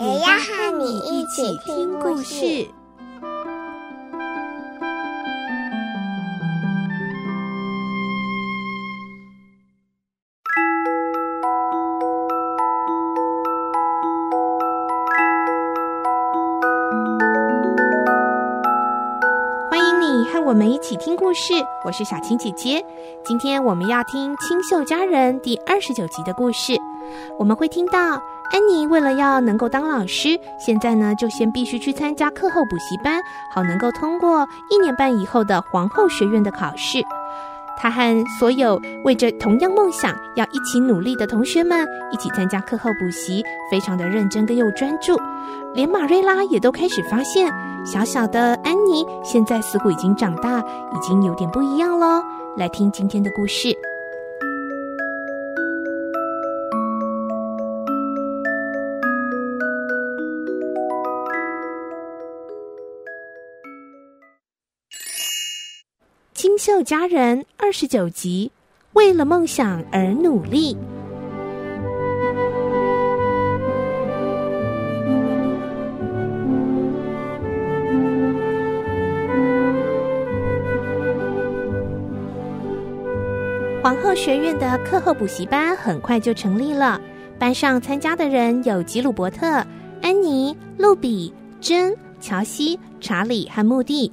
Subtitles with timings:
[0.00, 2.66] 也要和你一起听故事。
[19.70, 21.52] 欢迎你和我们一起听故事，
[21.84, 22.82] 我是小青姐姐。
[23.22, 26.72] 今天我们要听《清秀佳人》第二十九集的故事，
[27.38, 28.18] 我们会听到。
[28.52, 33.20] 安妮为了要能够当老师，现在呢就先必须去参加课后补习班，
[33.54, 37.02] 好能够通过一年半以后的皇后学院的考试。
[37.78, 45.16] 她和所有为着同样梦想要一起努力的同学们一起参加课后补习，非常的认真跟又专注。
[45.72, 47.50] 连玛瑞拉也都开始发现，
[47.86, 52.22] 小小的安妮现在似乎已经长大，已经有点不一样喽。
[52.56, 53.89] 来听今天的故事。
[66.62, 68.52] 秀佳人二十九集，
[68.92, 70.76] 为了梦想而努力。
[83.82, 87.00] 皇后学院的课后补习班很快就成立了，
[87.38, 89.64] 班上参加的人有吉鲁伯特、
[90.02, 94.12] 安妮、露比、珍、乔西、查理和穆蒂。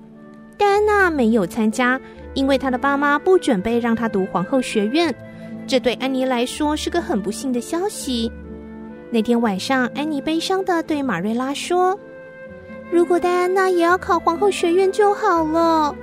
[0.58, 2.00] 戴安娜没有参加。
[2.38, 5.14] 因为她的爸妈不准备让她读皇后学院，
[5.66, 8.32] 这对安妮来说是个很不幸的消息。
[9.10, 12.00] 那天晚上，安妮悲伤地对玛瑞拉说
[12.94, 15.95] ：“如果戴安娜也要考皇后学院就好了，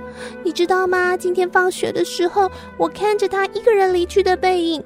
[0.43, 1.15] 你知道吗？
[1.15, 4.83] 今天放学的时候，我看着她一个人离去的背影，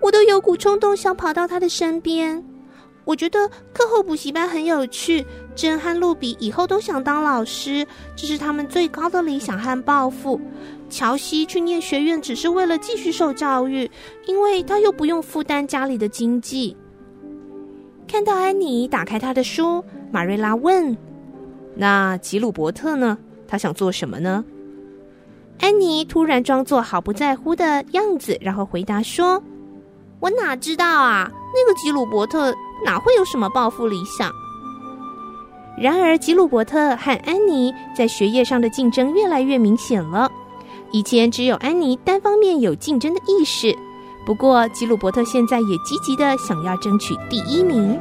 [0.00, 2.44] 我都有股冲动想跑到她的身边。
[3.04, 5.24] 我觉得课后补习班很有趣，
[5.58, 10.40] 珍和露比以后都想当老师，这是他们最高的理想和抱负。”
[10.88, 13.90] 乔西去念学院只是为了继续受教育，
[14.26, 16.76] 因为他又不用负担家里的经济。
[18.06, 20.96] 看到安妮打开她的书，马瑞拉问
[21.74, 23.18] ：“那吉鲁伯特呢？
[23.48, 24.44] 他想做什么呢？”
[25.60, 29.42] 安妮突然装作毫不在乎的样子，然后回答说
[30.20, 31.30] ：“我哪知道啊？
[31.52, 32.54] 那个吉鲁伯特
[32.86, 34.32] 哪会有什么抱负理想？”
[35.80, 40.30] 然而，吉鲁伯特和安妮在学业上的竞争越来越明显了。
[40.90, 43.72] 以前只有安妮单方面有竞争的意识，
[44.26, 47.96] 不过吉鲁伯特现在也积极的想要争取第一名。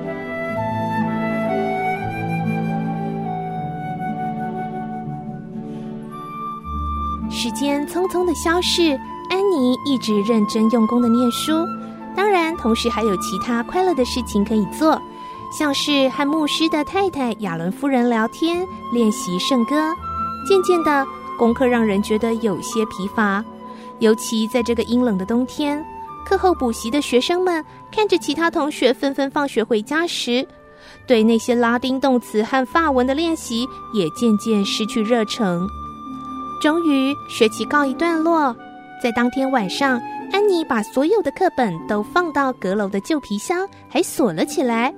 [7.30, 9.00] 时间匆匆的消逝，
[9.30, 11.52] 安妮一直认真用功的念书，
[12.16, 15.00] 当然同时还有其他快乐的事情可以做，
[15.52, 19.76] 像是和牧师的太太亚伦夫人聊天、练习圣歌，
[20.48, 21.06] 渐渐的。
[21.38, 23.46] 功课让人觉得有些疲乏，
[24.00, 25.86] 尤其在这个阴冷的冬天。
[26.26, 30.46] 课后补习的学生们看着其他同学纷纷放学回家时，
[31.08, 35.66] 对那些拉丁动词和法文的练习也渐渐失去热忱。
[36.60, 38.56] 终于，学期告一段落，
[39.02, 40.02] 在当天晚上，
[40.34, 44.92] 安妮把所有的课本都放到阁楼的旧皮箱，还锁了起来。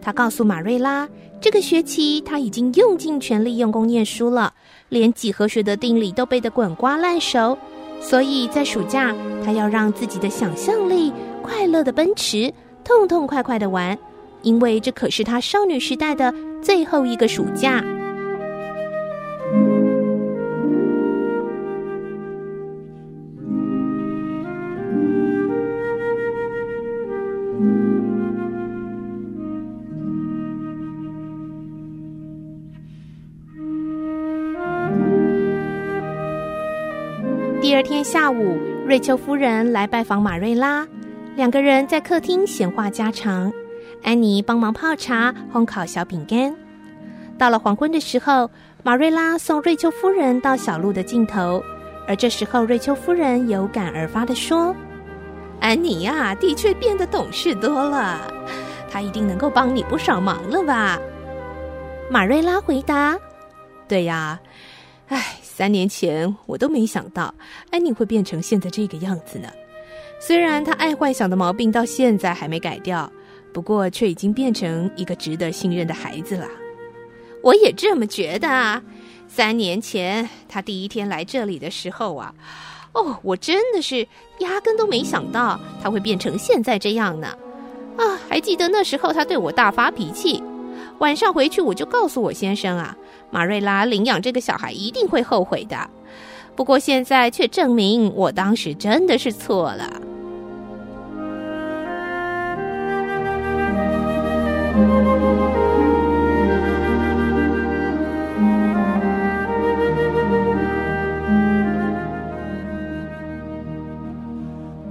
[0.00, 1.08] 他告诉马瑞拉，
[1.40, 4.52] 这个学期他已经用尽全力用功念书了。
[4.88, 7.56] 连几何学的定理都背得滚瓜烂熟，
[8.00, 9.14] 所以在暑假，
[9.44, 12.52] 他要让自己的想象力快乐的奔驰，
[12.84, 13.98] 痛痛快快的玩，
[14.42, 17.84] 因为这可是他少女时代的最后一个暑假。
[37.60, 38.56] 第二天下午，
[38.86, 40.86] 瑞秋夫人来拜访马瑞拉，
[41.34, 43.52] 两个人在客厅闲话家常。
[44.00, 46.54] 安妮帮忙泡茶、烘烤小饼干。
[47.36, 48.48] 到了黄昏的时候，
[48.84, 51.60] 马瑞拉送瑞秋夫人到小路的尽头，
[52.06, 54.72] 而这时候瑞秋夫人有感而发地说
[55.60, 58.20] ：“安妮呀、的确变得懂事多了，
[58.88, 60.96] 她一定能够帮你不少忙了吧？”
[62.08, 63.18] 马瑞拉回答
[63.88, 64.38] ：“对呀，
[65.08, 67.34] 唉，三年前我都没想到
[67.72, 69.48] 安妮会变成现在这个样子呢。
[70.20, 73.10] 虽然她爱幻想的毛病到现在还没改掉，
[73.52, 76.46] 不过却已经变成一个值得信任的孩子了。
[77.42, 78.80] 我也这么觉得啊。
[79.26, 82.32] 三年前她第一天来这里的时候啊，
[82.92, 84.06] 哦，我真的是
[84.38, 87.36] 压根都没想到她会变成现在这样呢。
[87.96, 90.40] 啊，还记得那时候她对我大发脾气。”
[91.00, 92.96] 晚上回去，我就告诉我先生啊，
[93.30, 95.88] 马瑞拉领养这个小孩一定会后悔的。
[96.54, 100.02] 不过现在却证明我当时真的是错了。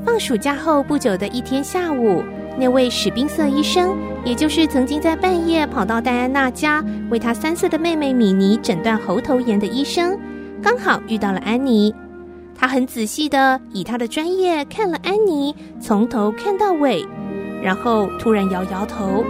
[0.05, 2.23] 放暑假后不久的一天下午。
[2.59, 3.95] 那位史宾瑟医生，
[4.25, 10.17] 也就是曾经在半夜跑到戴安娜家为她三岁的妹妹米妮诊断喉头炎的医生，
[10.61, 11.93] 刚好遇到了安妮。
[12.59, 17.05] 他很仔细地以他的专业看了安妮从头看到尾，
[17.61, 19.23] 然后突然摇摇头，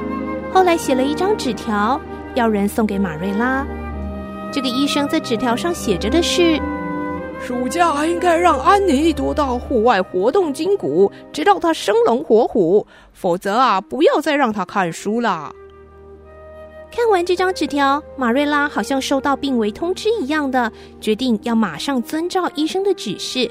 [0.53, 2.00] 后来写了一张纸条，
[2.35, 3.68] 要人送给马瑞拉。
[4.50, 6.57] 这个医生在纸条上写着的是。
[7.39, 12.86] 暑假应该让安妮多到户外活动筋骨，直到她生龙活虎。
[13.13, 15.54] 否则啊，不要再让她看书了。
[16.92, 20.69] 看完这张纸条，马瑞拉好像收到病危通知一样的，
[21.00, 23.50] 决定要马上遵照医生的指示。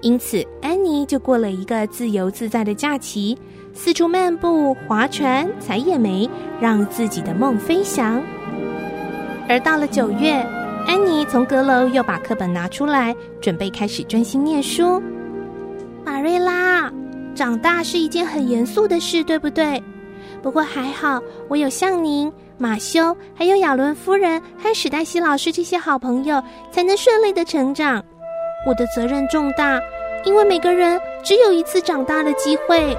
[0.00, 3.38] 因此，安妮就过了一个自由自在的假期，
[3.72, 6.28] 四处漫步、划船、采野莓，
[6.60, 8.20] 让自己的梦飞翔。
[9.48, 10.44] 而到了九月。
[10.86, 15.02] 安妮从阁楼又把课本拿出来，准备开始专心念书。
[16.04, 16.92] 马瑞拉，
[17.34, 19.82] 长大是一件很严肃的事，对不对？
[20.42, 28.02] 不过还好，我有像您、马修，还有亚伦夫人和史黛西老师这些好朋友，才能顺利的成长。
[28.66, 29.80] 我的责任重大，
[30.24, 32.96] 因为每个人只有一次长大的机会。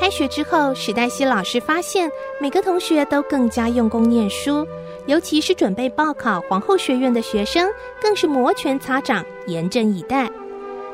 [0.00, 2.10] 开学之后，史黛西老师发现
[2.40, 4.66] 每个同学都更加用功念书，
[5.06, 7.68] 尤其是准备报考皇后学院的学生，
[8.00, 10.30] 更是摩拳擦掌，严阵以待。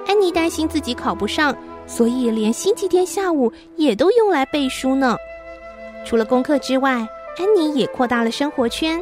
[0.07, 1.55] 安妮担心自己考不上，
[1.87, 5.17] 所以连星期天下午也都用来背书呢。
[6.07, 7.07] 除了功课之外，
[7.39, 9.01] 安妮也扩大了生活圈，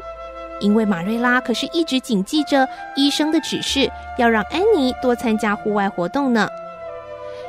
[0.60, 6.48] 因为马瑞拉可是一直谨记着医生的指示，要让安妮多参加户外活动呢。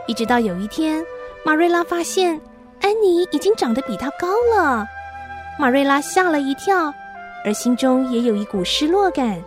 [0.08, 1.04] 一直到有一天，
[1.45, 2.40] 马瑞拉发现。
[2.81, 4.86] 安妮已经长得比她高了，
[5.57, 6.94] 马瑞拉吓了一跳，
[7.45, 9.42] 而心中也有一股失落感。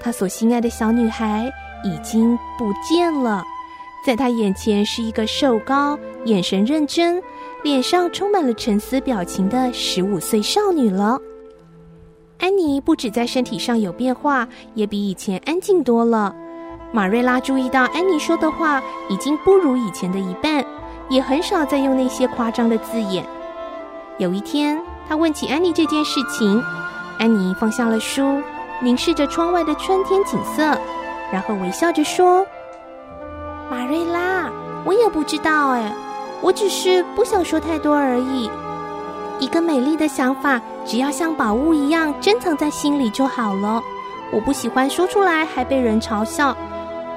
[0.00, 1.52] 她所心爱的小女孩
[1.84, 3.44] 已经不见了，
[4.06, 7.22] 在她眼前是一个瘦高、眼神认真、
[7.62, 11.20] 脸上充满了沉思表情的十五岁少女了。
[12.38, 16.34] 安妮不止在身体上有变化，也比以前安静多了。
[16.90, 20.64] 马瑞拉注意到安妮说的话已经不如以前的一半。
[21.12, 23.24] 也很少再用那些夸张的字眼。
[24.16, 26.62] 有一天，他问起安妮这件事情，
[27.18, 28.40] 安妮放下了书，
[28.80, 30.62] 凝视着窗外的春天景色，
[31.30, 32.46] 然后微笑着说
[33.70, 34.50] ：“马瑞拉，
[34.86, 35.92] 我也不知道哎，
[36.40, 38.50] 我只是不想说太多而已。
[39.38, 43.82] 一个美丽的想法，只要像宝物一样珍藏在心里就好了。
[44.30, 46.56] 我不喜欢说出来还被人嘲笑，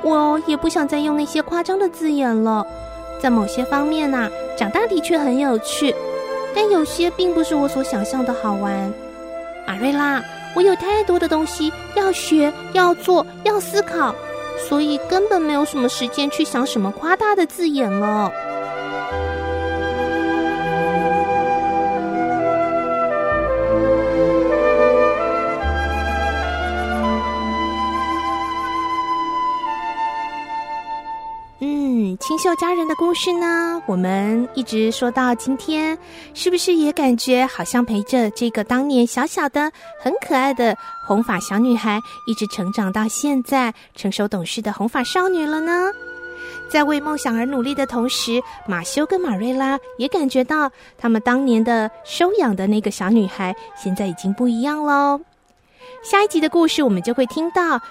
[0.03, 2.65] 我也不想再用那些夸张的字眼了。”
[3.19, 5.95] 在某些方面呢、啊，长大的确很有趣，
[6.53, 8.93] 但有些并不是我所想象的好玩。
[9.67, 10.23] 马瑞拉，
[10.55, 14.13] 我有太多的东西要学、要做、要思考，
[14.69, 18.31] 所以根本没有什么时间去想什么夸大的字眼了。
[32.45, 35.97] 秀家人的故事呢，我们一直说到今天，
[36.35, 45.91] 是不是也感觉好像陪着这个当年小小的、很可爱的红发小女孩，一直成长到现在成熟懂事的红发少女了呢？
[46.69, 55.19] 在为梦想而努力的同时，马修跟马瑞拉也感觉到，他们当年的收养的那个小女孩，现在已经不一样喽。
[56.03, 57.81] 下一集的故事，我们就会听到。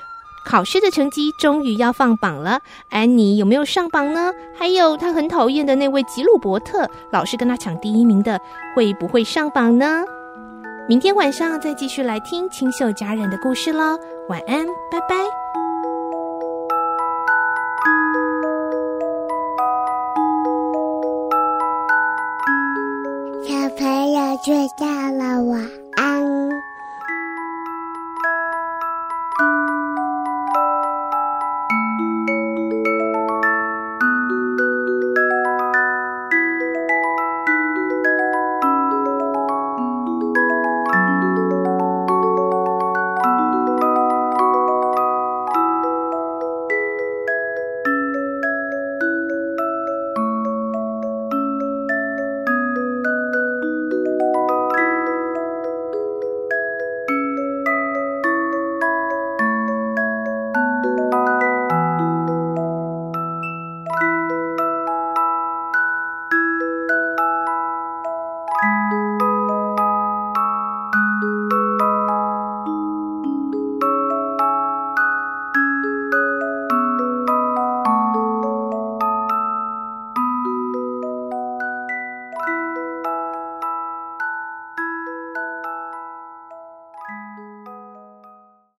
[0.44, 2.60] 考试的成绩终于要放榜了。
[2.90, 4.32] 安妮有没有上榜呢？
[4.56, 8.40] 还有她很讨厌的那位吉鲁伯特老是跟她抢第一名的
[8.76, 10.04] 会不会上榜呢？
[10.86, 13.98] 明天晚上再继续来听清秀佳人的故事喽
[14.28, 15.16] 晚安拜拜。
[23.46, 25.58] 小朋友睡觉了哇